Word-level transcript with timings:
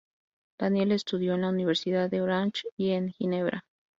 Daniel 0.57 0.93
estudió 0.93 1.35
en 1.35 1.41
la 1.41 1.49
Universidad 1.49 2.09
de 2.09 2.21
Orange 2.21 2.67
y 2.75 2.89
en 2.89 3.11
Ginebra. 3.11 3.65